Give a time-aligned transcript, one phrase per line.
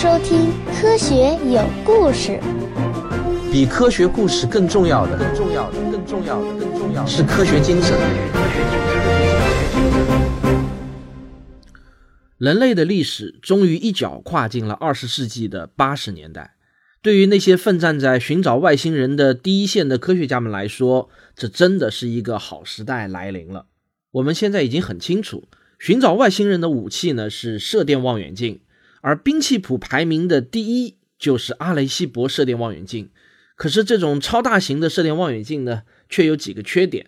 [0.00, 2.38] 收听《科学有故事》。
[3.50, 7.98] 比科学故事更重要的，更重要的，更重要的，更重要的是科学精神。
[12.36, 16.54] 人类的历史终于一脚跨进了二十世纪的八十年代。
[17.02, 23.66] 对于那些奋战在寻找外星人的第一线的科学家们来说，这真的是一个好时代来临了。
[24.12, 25.48] 我们现在已经很清楚，
[25.80, 28.60] 寻找外星人的武器呢是射电望远镜。
[29.00, 33.10] 而兵器谱排名的第一就是阿雷西博射电望远镜，
[33.56, 37.06] 可是这种超大型的射电望远镜呢，却有几个缺点。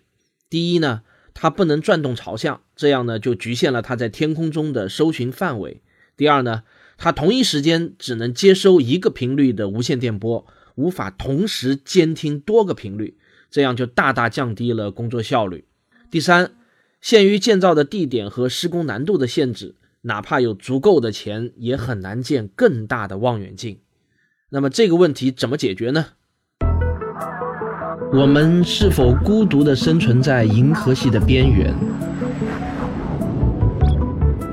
[0.48, 1.02] 第一呢，
[1.34, 5.82] 它不能转动朝向，这样呢就局限了它在天空中的搜寻范围。
[6.16, 6.64] 第二呢，
[6.98, 13.16] 它同一时间只能接收一个频率的无线电波，无法同时监听多个频率，
[13.50, 15.64] 这样就大大降低了工作效率。
[16.10, 16.52] 第三，
[17.00, 19.76] 限于建造的地点和施工难度的限制。
[20.02, 23.80] 哪怕有足够的钱，也很难建更大的望远镜。
[24.48, 26.06] 那么这个问题怎么解决呢？
[28.12, 31.74] 我们是否孤独地生存在银河系的边缘？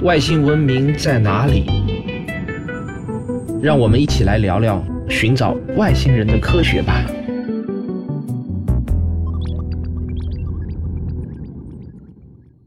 [0.03, 1.65] 外星文明在哪里？
[3.61, 7.03] 让我们一起来聊聊寻找外星人的科学吧。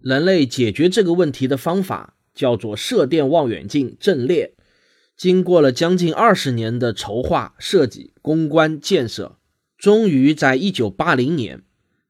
[0.02, 2.14] 人类解决这个问题的方法。
[2.34, 4.54] 叫做射电望远镜阵列，
[5.16, 9.36] 经过了将近二十年的筹划、设计、攻关、建设，
[9.76, 11.62] 终于在一九八零年，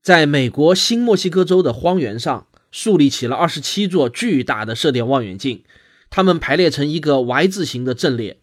[0.03, 5.65] 在美国新墨西哥州的荒原上树立起了二十七座巨大的射电望远镜，
[6.09, 8.39] 它们排列成一个 Y 字形的阵列。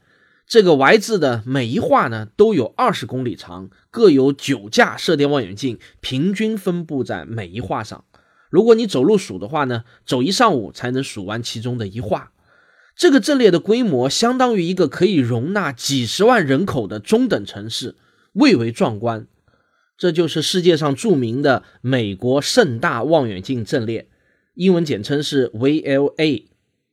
[0.45, 8.05] 这个 Y 字的每一画呢，都有二十公里长，各有九架射电望远镜，平均分布在每一画上。
[8.49, 12.31] 如果你走路数的话呢，走一上午才能数完其中的一画。
[12.95, 17.95] 这个阵列的规模相当于一个可以容纳几十万人口的中等城市，
[18.33, 19.27] 蔚为壮观。
[19.97, 24.07] 这就是世界上著名的美国盛大望远镜阵列，
[24.55, 26.45] 英文简称是 VLA。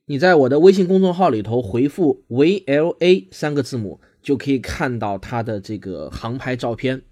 [0.06, 7.02] 你在我的微信公众号里头回复 VLA 三个字母，就可以看到它的这个航拍照片。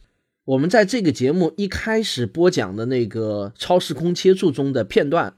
[0.44, 5.36] 我们在这个节目一开始播讲的那个超时空切柱中的片段，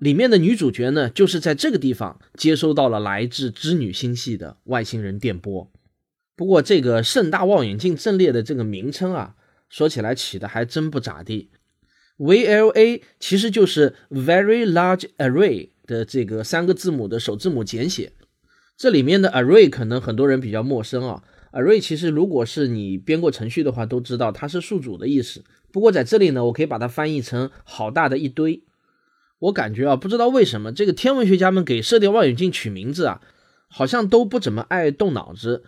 [0.00, 5.70] 里面的女主角呢，就是在这个地方接收到了来自织女星系的外星人电波。
[6.34, 9.34] 不过，这个盛大望远镜阵列的这个名称啊，
[9.68, 11.50] 说起来起的还真不咋地。
[12.16, 18.12] VLA 其实就是 Very Large Array 的这个三个字母的首字母简写。
[18.78, 21.22] 这里面的 Array 可能很多人比较陌生啊。
[21.52, 25.44] Array 其实如果是你编过程序的话，都知道它是数组的意思。
[25.70, 28.62] 不过在这里呢，我可以把它翻译成好大的一堆。
[29.40, 33.20] 我感觉啊，不知道为什么这个天文学家们给射电望远镜取名字啊，
[33.68, 35.64] 好像都不怎么爱动脑子。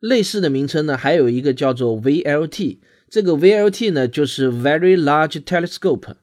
[0.00, 2.78] 类似的名称呢，还有一个叫做 VLT，
[3.08, 6.16] 这个 VLT 呢就是 Very Large Telescope，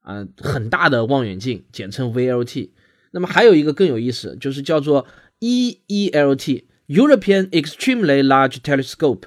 [0.00, 2.70] 啊，很大的望远镜，简称 VLT。
[3.10, 5.06] 那么还有一个更有意思，就是叫做
[5.40, 6.64] EELT。
[6.88, 9.24] European Extremely Large Telescope，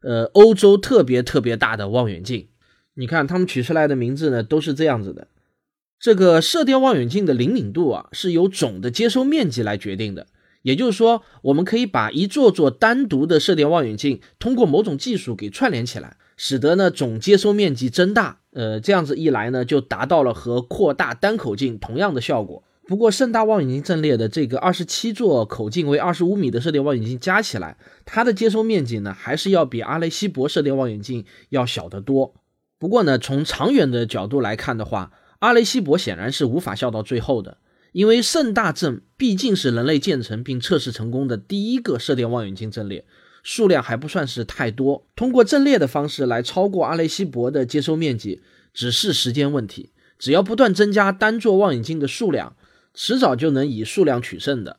[0.00, 2.48] 呃，欧洲特别特别大的望远镜。
[2.94, 5.28] 你看，他们取出来的名字呢，都是这样子的。
[6.00, 10.28] 这个射电望远镜的灵敏度啊，是由总的接收面积来决定的。
[10.62, 18.40] 也就是说，我们可以把一座座单独的射电望远镜通过某种技术给串联起来，使得呢总接收面积增大。
[18.52, 22.64] 呃，这样子一来呢，就达到了和扩大单口径同样的效果。
[22.86, 32.34] 不过，盛大望远镜阵列的这个二十七座口径为二十五米的射电望远镜加起来，它的接收面积呢，还是要比阿雷西博射电望远镜要小得多。
[32.78, 37.56] 不过呢，从长远的角度来看的话，阿雷西博显然是无法笑到最后的，
[37.92, 43.06] 因为盛大阵毕竟是人类建成并测试成功的第一个射电望远镜阵列，
[43.42, 45.06] 数量还不算是太多。
[45.16, 48.42] 通过阵列的方式来超过阿雷西博的接收面积，
[48.74, 49.92] 只是时间问题。
[50.18, 52.54] 只要不断增加单座望远镜的数量。
[52.94, 54.78] 迟早就能以数量取胜的。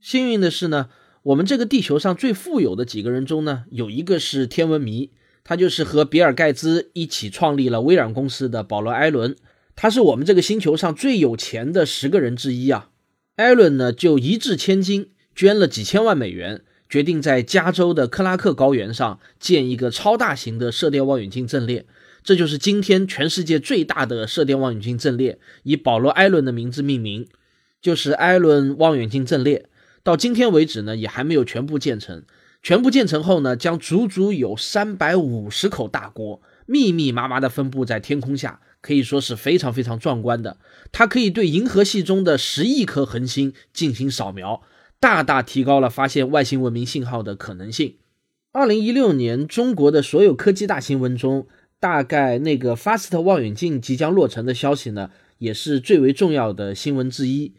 [0.00, 0.90] 幸运的是呢，
[1.22, 5.10] 我们这个地球上最富有的几个人中呢，有一个是天文迷，
[5.44, 9.36] 他就是和比尔盖茨一起创立了微软公司的保罗艾伦，
[9.76, 12.90] 他是我们这个星球上最有钱的十个人之一啊。
[13.36, 21.86] 艾伦呢就一掷千金，捐了几千万美元，决定在加州的克拉克高原上建一个超大型的射电望远镜阵列。
[22.24, 27.26] 这就是今天全世界最大的射电望远镜阵列，以保罗·艾伦的名字命名，
[27.80, 29.68] 就是艾伦望远镜阵列。
[30.02, 32.22] 到今天为止呢，也还没有全部建成。
[32.62, 40.58] 全部建成后呢，将足足有三百五十口大锅，密密麻麻地分布在天空下，可以说是非常非常壮观的。
[40.92, 44.62] 它可以对银河系中的十亿颗恒星进行扫描，
[45.00, 47.96] 大大提高了发现外星文明信号的可能性。
[48.52, 51.48] 二零一六年，中国的所有科技大新闻中，
[51.82, 57.54] 大概那个 FAST 望远镜即将落成的消息呢，也是最为重要的新闻之一。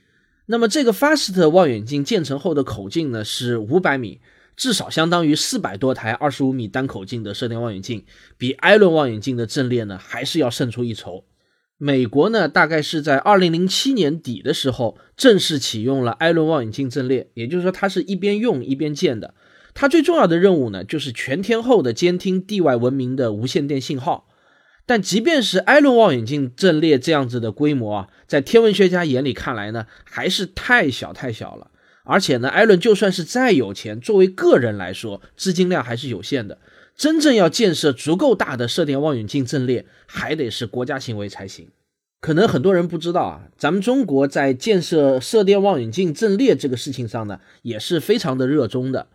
[0.45, 4.21] 那么，这个 FAST 望远镜建成后的口径呢是五百米，
[4.55, 8.05] 至少相当于四百多台二十五米单口径的射电望远镜，
[8.37, 11.25] 比艾伦望远镜的阵列呢还是要胜出一筹。
[11.77, 19.33] 美国呢，大概是在二零零七年底的时候正式启用了艾伦望远镜阵列，也就是说，它是一边用一边建的。
[19.73, 24.27] 它最重要的任务呢，就是全天候的监听地外文明的无线电信号。
[24.85, 31.71] 但即便是艾伦望远镜阵列这样子的规模啊，在天文学家眼里看来呢，还是太小太小了。
[32.03, 36.59] 而且呢，艾伦就算是再有钱，作为个人来说，资金量还是有限的。
[36.97, 41.69] 真正要建设足够大的射电望远镜阵列，还得是国家行为才行。
[42.19, 49.07] 可能很多人不知道啊，咱们中国在建设射电望远镜阵列这个事情上呢，也是非常的热衷的。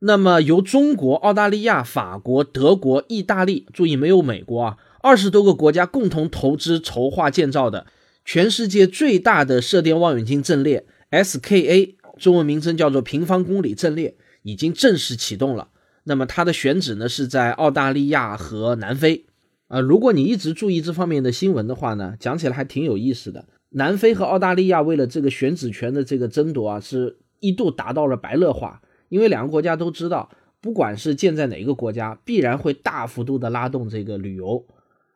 [0.00, 7.86] 那么，由中国、澳大利亚、法国、德国、意大利，注意没有美国啊，二十多个国家共同投资筹划建造的
[8.24, 15.68] 全世界最大的射电望远镜阵列 SKA，中文名称叫做平方公里阵列，已经正式启动了。
[16.04, 19.24] 那么它的选址呢是在澳大利亚和南非。
[19.68, 23.46] 呃，如果你一直注意这方面的新闻的话呢，讲起来还挺有意思的。
[23.70, 28.82] 南非和澳大利亚为了这个选址权的这个争夺啊，是一度达到了白热化。
[29.08, 30.30] 因为两个国家都知道，
[30.60, 34.66] 不管是建在哪个国家，必然会大幅度的拉动这个旅游。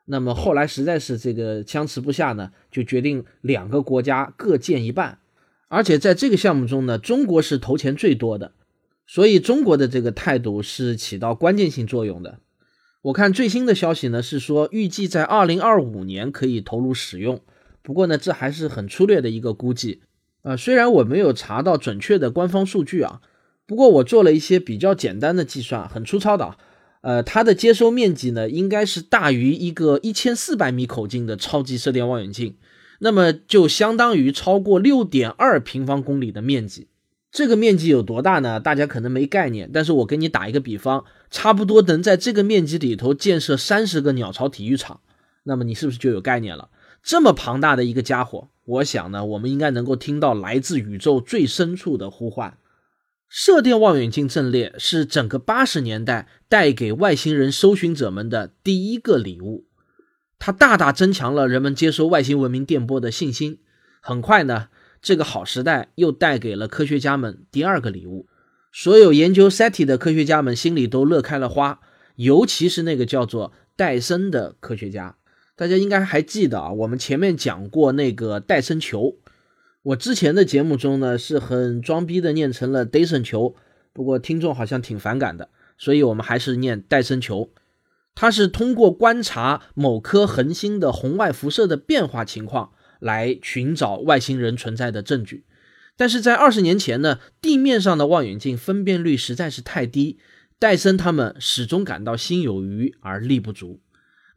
[0.04, 5.18] 那么后来实在是这个僵持不下呢，就决定两个国家各建一半。
[5.68, 8.52] 而且在这个项目中呢，中国是投钱最多的，
[9.06, 12.40] 所以中国的这个态度是起到关键性作用的。
[13.02, 17.40] 我看最新的消息呢，是说预计在二零二五年可以投入使用。
[17.82, 20.02] 不过呢，这还是很粗略的一个估计。
[20.42, 23.20] 呃，虽然我没有查到准确的官方数据啊。
[23.70, 26.56] 不过我做了一些比较简单的计算，很粗糙的，
[27.02, 32.56] 呃，它的接收面积呢，应该是大于一个一千四百米口径的超级射电望远镜，
[32.98, 36.88] 那么就相当于超过六点二平方公里的面积。
[37.30, 38.58] 这个面积有多大呢？
[38.58, 44.98] 大家可能没概念，但是我给你打一个比方，差不多能在这个面积里头建设三十个鸟巢体育场，
[45.44, 46.70] 那么你是不是就有概念了？
[47.04, 52.56] 这么庞大的一个家伙，我想呢，我们应该能够听到来自宇宙最深处的呼唤。
[53.32, 59.66] 射电望远镜阵列是整个八十年代带给外星人搜寻者们的第一个礼物，
[60.40, 63.60] 它大大增强了人们接收外星文明电波的信心。
[64.00, 64.66] 很快呢，
[65.00, 68.26] 这个好时代又带给了科学家们第二个礼物。
[68.72, 71.78] 所有研究 SETI 的科学家们心里都乐开了花，
[72.16, 75.16] 尤其是那个叫做戴森的科学家。
[75.54, 79.18] 大家应该还记得啊，我们前面讲过那个戴森球。
[79.82, 83.54] 我之前的节目中呢，是很装逼的念成了戴森球，
[83.94, 85.48] 不过听众好像挺反感的，
[85.78, 87.50] 所以我们还是念戴森球。
[88.14, 95.44] 它是通过观察某颗恒星的红外辐射的变化情况来寻找外星人存在的证据。
[95.96, 100.18] 但是在二十年前呢，地面上的望远镜分辨率实在是太低，
[100.58, 103.80] 戴森他们始终感到心有余而力不足。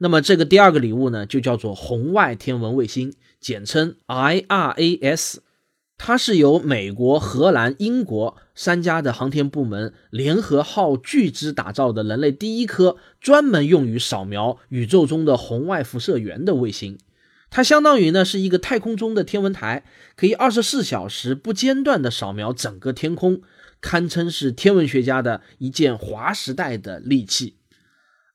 [0.03, 5.37] 那么这个第二个礼物呢，就叫做红外天文卫星，简称 IRAS。
[5.97, 16.97] 它是由美国、荷兰、英国三家的航天部门联合耗巨资打造的人类第一颗专门用于扫描宇宙中的红外辐射源的卫星。
[17.49, 19.85] 它相当于呢是一个太空中的天文台，
[20.17, 23.41] 可以二十四小时不间断地扫描整个天空，
[23.79, 27.55] 堪称是天文学家的一件划时代的利器。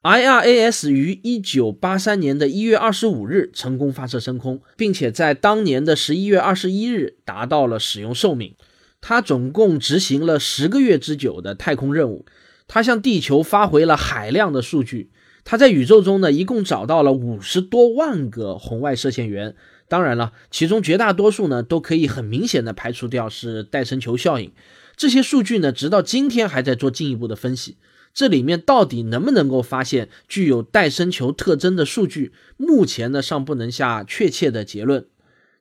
[0.02, 8.54] IRAS 于一九八三年的一月二十五日成功发射升空，并且在当年的十一月二十一日达到了使用寿命。
[9.00, 12.24] 它总共执行了十个月之久的太空任务。
[12.68, 15.10] 它向地球发回了海量的数据。
[15.42, 19.56] 它在宇宙中呢，一共找到了五十多万个红外射线源。
[19.88, 24.52] 当然了，其中绝大多数呢，都可以很明显的排除掉是戴森球效应。
[24.96, 27.78] 这些数据呢，直到今天还在做进一步的分析。
[28.18, 32.32] 这里面到底能不能够发现具有戴森球特征的数据？
[32.56, 35.06] 目前呢尚不能下确切的结论。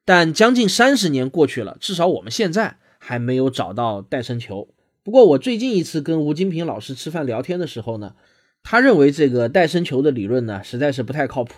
[0.04, 4.70] 但将近三十年过去了，至少我们现在还没有找到戴森球。
[5.04, 8.16] 不过我最近一次跟吴金平老师吃饭聊天的时候呢，
[8.64, 11.54] 他认为这个戴森球的理论呢实在是不太靠谱。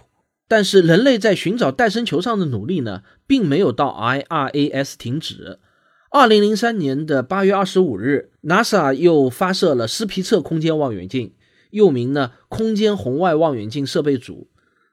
[0.50, 5.60] 但是人类在寻找戴森球上的努力呢，并没有到 IRAS 停止。
[6.12, 11.34] 二零零三年的八月二十五日，NASA 又发射了斯皮策空间望远镜，
[11.70, 14.48] 又名呢空间红外望远镜设备组。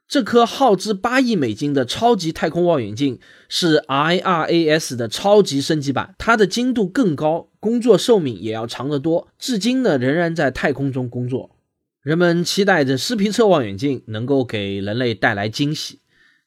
[0.06, 3.18] 这颗耗资八亿美金的超级太空望远镜
[3.48, 11.56] 是 IRAS 的超级升级版，它的精度更高，工作寿命也要长得多，至今呢仍然在太空中工作。
[12.02, 16.00] 人们期待着斯皮策望远镜能够给人类带来惊喜，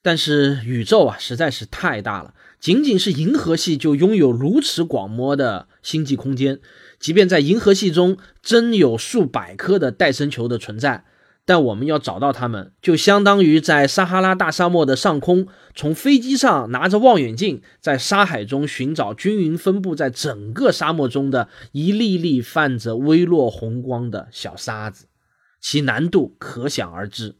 [0.03, 6.59] 但是宇宙啊实在是太大了，仅仅是银河系就拥有如此广袤的星际空间，
[6.99, 11.05] 即便在银河系中真有数百颗的戴森球的存在。
[11.45, 25.07] 但我们要找到它们，就相当于在撒哈拉大沙漠的上空，从飞机上拿着望远镜，在沙海中寻找均匀分布在整个沙漠中的一粒粒泛着微弱红光的小沙子，
[25.59, 27.35] 其难度可想而知。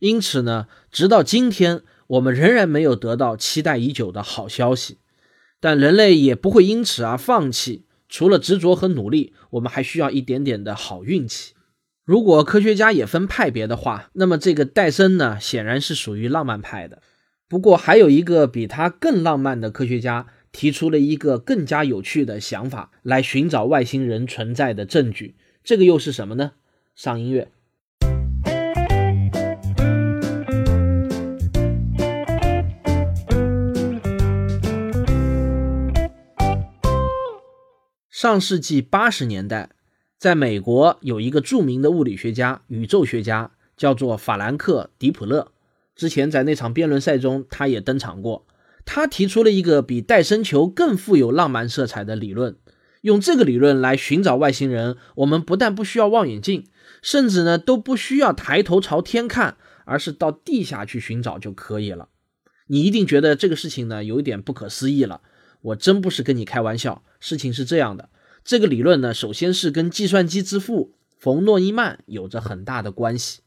[0.00, 4.98] 因此呢，直到今天，我们仍然没有得到期待已久的好消息。
[5.58, 11.54] 但人类也不会因此而放弃，除了执着和努力，我们还需要一点点的好运气。
[12.04, 17.02] 如果科学家也分派别的话，那么这个戴森呢，显然是属于浪漫派的。
[17.48, 25.36] 不过还有一个比他更浪漫的科学家，提出了一个更加有趣的想法，来寻找外星人存在的证据。
[25.64, 26.52] 这个又是什么呢？
[26.94, 27.50] 上音乐。
[38.18, 39.68] 上世纪八十年代。
[40.16, 45.52] 在美国有一个著名的物理学家、宇宙学家，叫做法兰克·迪普勒。
[45.94, 48.46] 之前在那场辩论赛中，他也登场过。
[48.86, 52.56] 他提出了一个比戴森球更富有浪漫色彩的理论。
[53.02, 56.64] 用这个理论来寻找外星人，我们不但不需要望远镜，
[57.02, 62.08] 甚至呢都不需要抬头朝天看，而是到地下去寻找就可以了。
[62.68, 65.20] 你一定觉得这个事情呢有一点不可思议了。
[65.66, 68.08] 我真不是跟你开玩笑，事情是这样的。
[68.44, 73.40] 这个理论呢，首先是跟计算机之父冯诺依曼有着很大的关系。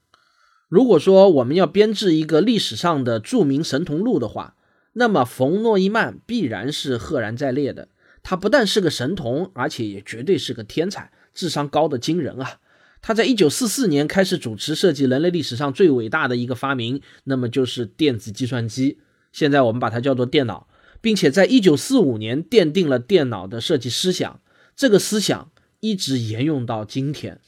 [0.67, 4.55] 如果说我们要编制一个历史上的著名神童录的话，
[4.93, 7.87] 那么冯诺依曼必然是赫然在列的。
[8.21, 12.59] 他不但是个神童，而且也绝对是个天才，智商高的惊人啊！
[13.01, 18.99] 他在一九四四年开始主持设计人类历史上最伟大的一个发明，那么就是电子计算机。
[19.31, 20.67] 现在我们把它叫做电脑，
[21.01, 24.41] 并且在一九四五年奠定了电脑的设计思想。
[24.75, 27.39] 这个思想一直沿用到今天。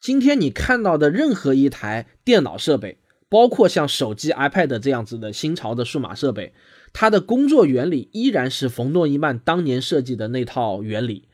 [0.00, 6.52] 今天你看到的任何一台电脑设备，包括像手机、iPad 这样子的新潮的数码设备，
[6.92, 11.28] 它的工作原理依然是冯诺依曼当年设计的那套原理。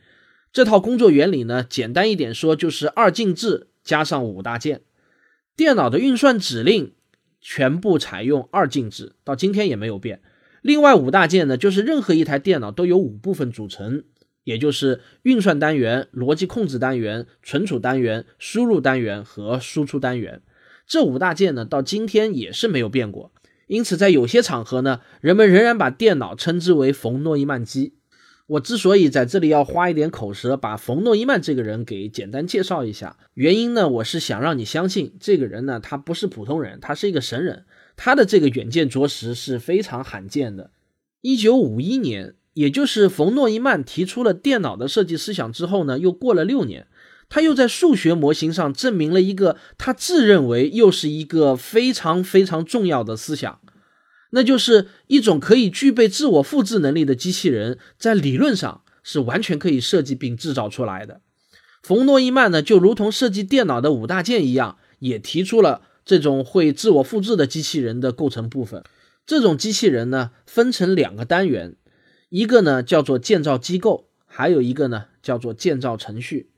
[0.53, 4.81] 这套工作原理呢，简单一点说就是二进制加上五大件。
[5.55, 6.93] 电脑的运算指令
[7.41, 10.21] 全部采用二进制，到今天也没有变。
[10.61, 14.03] 另外五大件呢，就是任何一台电脑都由五部分组成。
[14.45, 20.41] 也就是运算单元、逻辑控制单元、存储单元、输入单元和输出单元
[20.87, 23.31] 这五大件呢，到今天也是没有变过。
[23.67, 27.93] 因此，在有些场合呢，人们仍然把电脑称之为冯诺依曼机。
[28.47, 37.65] 我之所以在这里要花一点口舌，把冯诺依曼这个人给简单介绍一下，原因呢，我是想让你相信，这个人呢，他不是普通人，他是一个神人，
[38.01, 40.71] 他的这个远见着实是非常罕见的。
[41.19, 42.35] 一九五一年。
[42.55, 46.87] 也就是冯诺依曼提出了电脑的设计思想之后呢，又过了六年，
[47.29, 53.61] 他又在数学模型上证明了一个他自认为又是一个非常非常重要的思想，
[54.31, 61.21] 那就是一种可以具备自我复制能力的机器人，在理论上是完全可以设计并制造出来的。
[61.81, 68.83] 冯诺依曼呢，就如同设计电脑的五大件一样，也提出了这种会自我复制的机器人的构成部分。
[69.27, 71.75] 这种机器人呢，分成两个单元。
[72.29, 76.49] 一个呢叫做建造机构，还有一个呢叫做建造程序。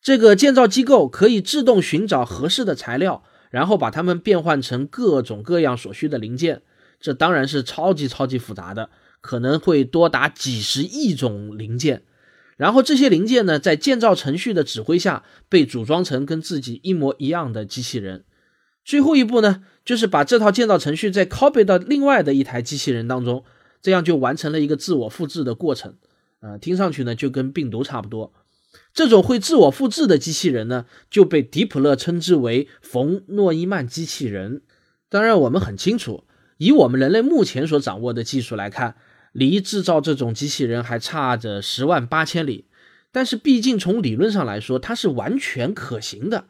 [0.00, 6.62] 这个建造机构可以自动寻找合适的材料，然后把它们变换成各种各样所需的零件。
[7.00, 12.04] 这当然是超级超级复杂的，可能会多达几十亿种零件。
[12.56, 18.22] 然后这些零件呢，在建造程序的指挥下，被组装成跟自己一模一样的机器人。
[18.84, 23.44] 最后一步呢，就是把这套建造程序再 copy 到另外的一台机器人当中。
[23.82, 25.96] 这样就完成了一个自我复制的过程，
[26.40, 28.32] 呃，听上去呢就跟病毒差不多。
[28.94, 34.62] 这种会自我复制的机器人呢，就被迪普勒称之为冯诺依曼机器人。
[35.10, 36.24] 当然，我们很清楚，
[36.56, 38.96] 以我们人类目前所掌握的技术来看，
[39.32, 42.64] 离制造这种机器人还差着十万八千里。
[43.12, 46.46] 但是，毕竟从理论上来说，它是完全可行的。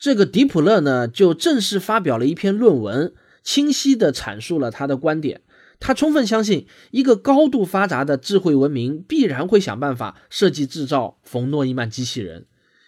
[0.00, 5.42] 这个迪普勒呢，就正式发表了一篇论文，清晰地阐述了他的观点。
[5.78, 12.46] 他充分相信，一个高度发达的智慧文明必然会想办法设计制造冯诺依曼机器人，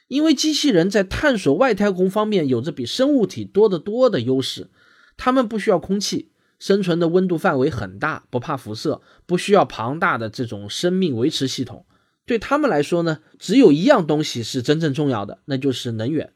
[0.09, 4.71] 因为机器人在探索外太空方面有着比生物体多得多的优势。
[5.19, 11.85] 它们不需要空气，生存的温度范围很大，不怕辐射，不需要庞大的这种生命维持系统。
[12.25, 16.33] 对他们来说呢，只有一样东西是真正重要的，那就是能源。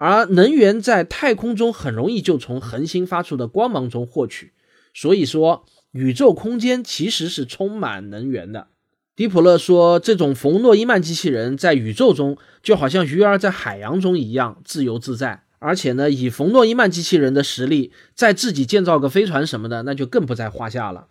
[0.00, 4.54] 而能源在太空中很容易就从恒星发出的光芒中获取，
[4.94, 8.68] 所以说宇宙空间其实是充满能源的。
[9.14, 21.08] 迪普勒说，这种冯诺依曼机器人在宇宙中就好像鱼儿在海洋中一样自由自在，而且呢，以冯诺依曼机器人的实力，再自己建造个飞船什么的，那就更不在话下了。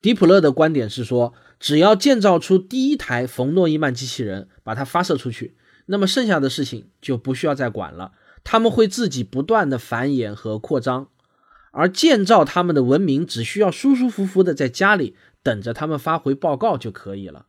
[0.00, 5.56] 迪普勒的观点是说，只要建造出第一台冯诺依曼机器人，把它发射出去，
[5.86, 8.12] 那么剩下的事情就不需要再管了。
[8.42, 11.08] 他们会自己不断的繁衍和扩张，
[11.70, 17.46] 而建造他们的文明只需要舒舒服服的在家里等着他们发回报告就可以了。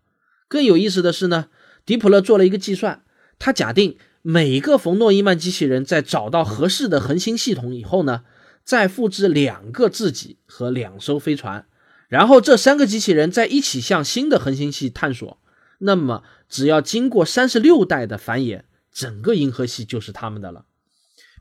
[0.47, 1.47] 更有意思的是呢，
[1.85, 3.03] 迪普勒做了一个计算，
[3.39, 8.23] 他假定每一个冯诺依曼机器人在找到合适的恒星系统以后呢，
[8.63, 11.65] 再复制两个自己和两艘飞船，
[12.07, 15.39] 然后这三个机器人在一起向新的恒星系探索。
[15.79, 20.65] 那么只要经过三十六代的繁衍，整个银河系就是他们的了。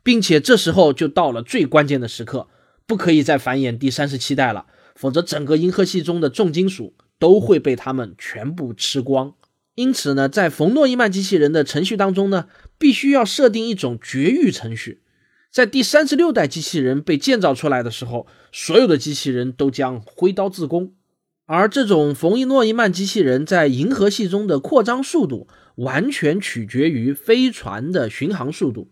[0.03, 2.47] 并且这时候就到了最关键的时刻，
[2.85, 4.65] 不可以再繁衍第三十七代了，
[4.95, 9.33] 否则整个银河系中的重金属都会被他们全部吃光。
[9.75, 15.01] 因此呢，在冯诺依曼机器人的程序当中呢，必须要设定一种绝育程序，
[15.49, 20.93] 在第三十六代机器人被建造出来的时候，所有的机器人都将挥刀自宫。
[21.45, 28.90] 而这种冯诺依曼机器人在银河系中的扩张速度，完全取决于飞船的巡航速度。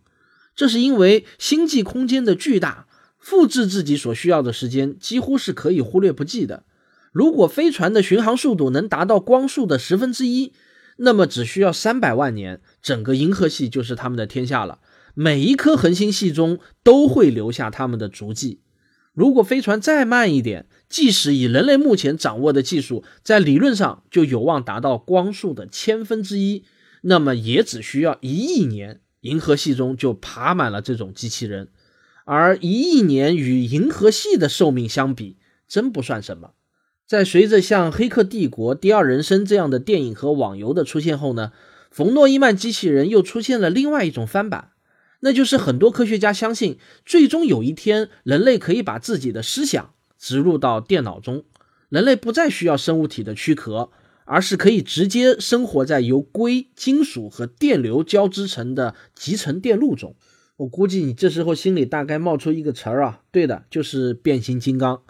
[0.59, 2.85] 这是因为星际空间的巨大，
[3.17, 6.65] 复制自己所需要的时间几乎是可以忽略不计的。
[7.13, 10.51] 如果飞船的巡航速度能达到光速的十分之一，
[10.97, 14.79] 那么只需要三百万年，整个银河系就是他们的天下了。
[15.13, 18.59] 每一颗恒星系中都会留下他们的足迹。
[19.13, 26.65] 如果飞船再慢一点，即使以人类目前掌握的技术，在理论上就有望达到光速的千分之一，
[27.03, 28.99] 那么也只需要一亿年。
[29.21, 31.67] 银河系中就爬满了这种机器人，
[32.25, 36.51] 而一亿年与银河系的寿命相比，真不算什么。
[37.05, 41.51] 在随着像《黑客帝国》《第二人生》这样的电影和网游的出现后呢，
[41.89, 44.73] 冯诺依曼机器人又出现了另外一种翻版，
[45.21, 51.43] 那就是很多科学家相信，最终有一天人类可以把自己的思想植入到电脑中，
[51.89, 53.89] 人类不再需要生物体的躯壳。
[54.31, 60.15] 而是可以直接生活在由硅、金属和电流交织成的集成电路中。
[60.57, 65.01] 我估计你这时候心里大概冒出一个词儿啊，对的，就是变形金刚。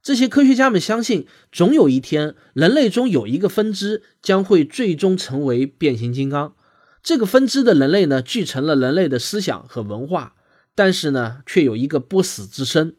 [0.00, 6.54] 这些科学家们相信，总有一天人类中有一个分支将会最终成为变形金刚。
[7.02, 10.36] 这个分支的人类呢，继承了人类的思想和文化，
[10.76, 12.94] 但是呢，却有一个不死之身。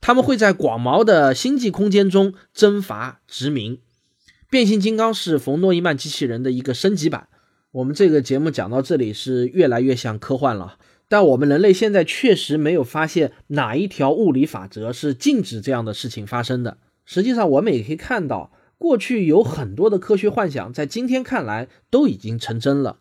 [0.00, 3.80] 他们会在广袤的星际空间中征伐殖民。
[4.50, 7.28] 变形金刚是冯诺依曼机器人的一个升级版。
[7.70, 10.76] 我们这个节目讲到这里是越来越像科幻了，
[11.08, 16.78] 但我们人类现在确实没有发现哪一条物理法则是禁止这样的事情发生的。
[17.04, 22.98] 实际上，我们也可以看到，过去有很多的科学幻想，在今天看来都已经成真了。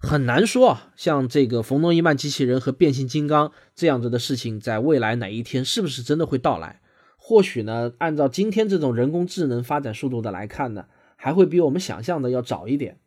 [0.00, 6.80] 很难说啊，像这个冯诺依曼机器人和变形金刚这样子的事情，在未来哪一天是不是真的会到来？
[7.22, 12.98] 或许呢，按照今天这种人工智能发展速度的来看呢，还会比我们想象的要早一点。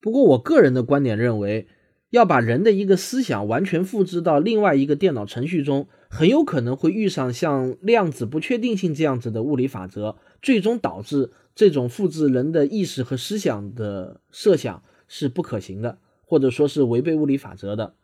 [0.00, 1.66] 不过我个人的观点认为，
[2.10, 17.94] 要把人的一个思想完全复制到另外一个电脑程序中，很有可能会遇上像量子不确定性这样子的物理法则，最终导致这种复制人的意识和思想的设想是不可行的，或者说是违背物理法则的。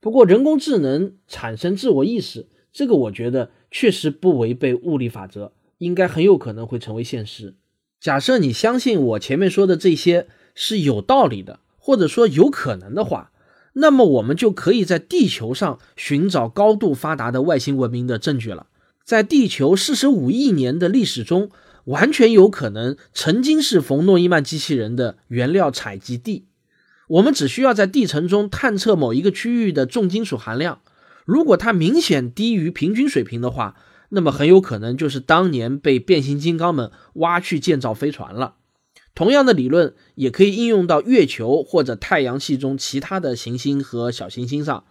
[0.00, 2.48] 不过人工智能产生自我意识。
[2.72, 7.56] 这个我觉得确实不违背物理法则，应该很有可能会成为现实。
[8.00, 13.32] 假设你相信我前面说的这些是有道理的，或者说有可能的话，
[13.74, 18.68] 那么我们就可以在地球上寻找高度发达的外星文明的证据了。
[19.04, 21.50] 在地球四十五亿年的历史中，
[21.84, 26.46] 完全有可能曾经是冯诺依曼机器人的原料采集地。
[27.08, 30.80] 我们只需要在地层中探测某一个区域的重金属含量。
[31.26, 33.74] 如果它明显低于平均水平的话，
[34.10, 38.54] 那么很有可能就是当年被变形金刚们挖去建造飞船了。
[39.14, 44.84] 同样的理论也可以应用到月球或者太阳系中其他的行星和小行星上。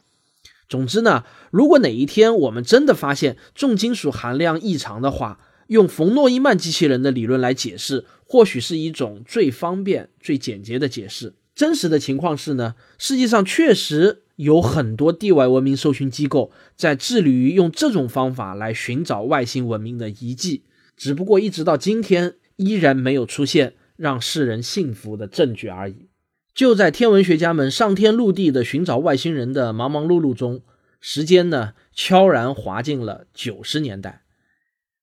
[0.67, 11.36] 总之呢，如果哪一天我们真的发现重金属含量异常的话，用冯诺依曼机器人的理论来解释，或许是一种最方便、最简洁的解释。
[11.56, 14.24] 真实的情况是呢，世界上确实。
[14.36, 20.63] 有很多地外文明搜寻机构在致力于用这种方法来寻找外星文明的遗迹，
[20.98, 26.10] 只不过一直到今天依然没有出现让世人信服的证据而已。
[26.54, 30.62] 就在天文学家们上天入地的寻找外星人的忙忙碌碌中，
[31.02, 34.24] 时间呢悄然滑进了九十年代。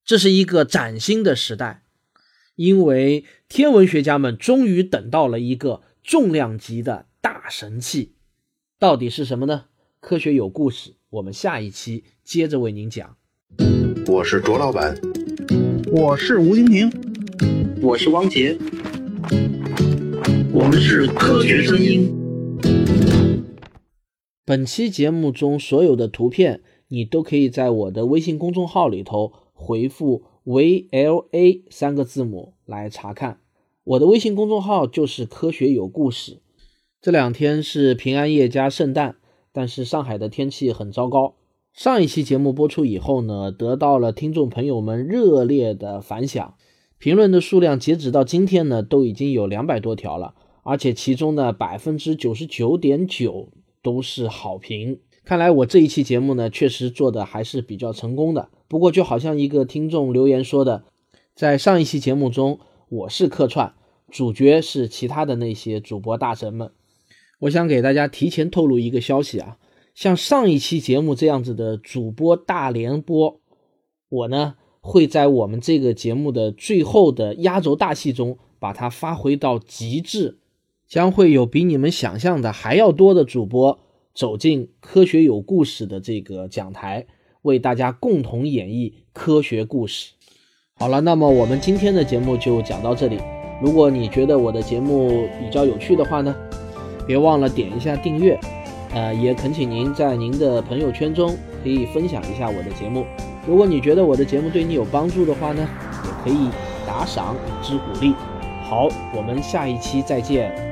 [0.05, 1.85] 这是一个崭新的时代，
[2.57, 8.12] 因为天文学家们终于等到了一个重量级的大神器。
[8.83, 9.67] 到底是什么呢？
[10.01, 13.17] 科学有故事，我们下一期接着为您讲。
[14.09, 15.01] 我是卓老板，
[15.93, 16.91] 我是吴京平，
[17.81, 18.59] 我是汪杰，
[20.53, 22.13] 我们是科学声音。
[24.45, 33.39] 本期节目中所有的图片，你都可以在我的微信公众号里头回复 “VLA” 三个字母来查看。
[33.85, 36.39] 我的微信公众号就是“科学有故事”。
[37.03, 39.17] 这两天是平安夜加圣诞，
[39.51, 41.35] 但是上海的天气很糟糕。
[41.73, 46.55] 上一期节目播出以后呢，得到了听众朋友们热烈的反响，
[46.99, 53.49] 评论的数量截止到今天呢，都已经有两百多条了，而且其中呢，百分之九十九点九
[53.83, 55.01] 都是好评。
[55.25, 58.49] 看来我这一期节目呢，确实做的还是比较成功的。
[58.69, 60.85] 不过就好像一个听众留言说的，
[61.35, 63.75] 在上一期节目中，我是客串，
[64.09, 66.71] 主角是其他的那些主播大神们。
[67.43, 69.59] 我想给大家提前透露一个消息啊。
[69.95, 73.41] 像上一期节目这样子的主播大联播，
[74.09, 80.39] 我呢会在我们这个节目的最后的压轴大戏中把它发挥到极致，
[80.87, 83.81] 将会有比你们想象的还要多的主播
[84.15, 87.07] 走进科学有故事的这个讲台，
[87.43, 90.13] 为大家共同演绎科学故事。
[90.75, 93.19] 好了，那么我们今天的节目就讲到这里。
[93.61, 96.35] 如果你觉得我的节目比较有趣的话呢，
[97.07, 98.39] 别忘了点一下订阅。
[98.95, 103.07] 呃，也恳请您在您的朋友圈中可以分享一下我的节目。
[103.47, 105.67] 如果你觉得我的节目对你有帮助的话呢，
[106.05, 106.49] 也可以
[106.87, 108.15] 打赏以资鼓励。
[108.65, 110.72] 好，我们下一期再见。